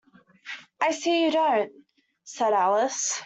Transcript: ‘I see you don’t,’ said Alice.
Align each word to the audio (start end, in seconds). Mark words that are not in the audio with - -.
‘I 0.81 0.89
see 0.93 1.25
you 1.25 1.29
don’t,’ 1.29 1.71
said 2.23 2.53
Alice. 2.53 3.19